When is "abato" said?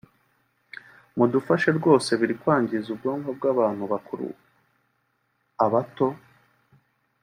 5.65-6.07